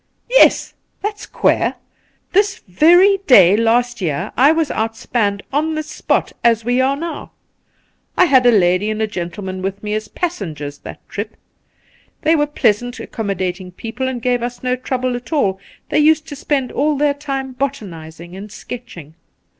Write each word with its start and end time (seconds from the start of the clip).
Yes, 0.31 0.73
that's 1.03 1.27
queer. 1.27 1.75
This 2.33 2.57
very 2.67 3.19
day 3.27 3.55
last 3.55 4.01
year 4.01 4.31
I 4.35 4.51
was 4.51 4.71
outspanned 4.71 5.43
on 5.53 5.75
this 5.75 5.91
spot, 5.91 6.31
as 6.43 6.65
we 6.65 6.81
are 6.81 6.95
now. 6.97 7.33
I 8.17 8.25
had 8.25 8.47
a 8.47 8.51
lady 8.51 8.89
and 8.89 9.07
gentleman 9.11 9.61
with 9.61 9.83
me 9.83 9.93
as 9.93 10.07
passengers 10.07 10.79
that 10.79 11.07
trip. 11.07 11.37
They 12.23 12.35
were 12.35 12.47
pleasant, 12.47 12.99
accommodating 12.99 13.73
people, 13.73 14.07
and 14.07 14.23
gave 14.23 14.41
us 14.41 14.63
no 14.63 14.75
trouble 14.75 15.15
at 15.15 15.31
all; 15.31 15.59
they 15.89 15.99
used 15.99 16.27
to 16.29 16.35
spend 16.35 16.71
all 16.71 16.97
their 16.97 17.13
time 17.13 17.51
botanizing 17.51 18.35
and 18.35 18.51
sketching. 18.51 19.13